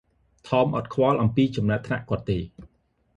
[0.47, 2.37] ថម អត់ខ្វល់អំពីចំណាត់ថ្នាក់គាត់ទេ។